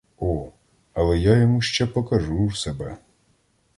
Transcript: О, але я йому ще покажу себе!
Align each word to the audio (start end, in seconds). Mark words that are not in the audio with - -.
О, 0.19 0.51
але 0.93 1.17
я 1.17 1.37
йому 1.37 1.61
ще 1.61 1.87
покажу 1.87 2.51
себе! 2.51 2.97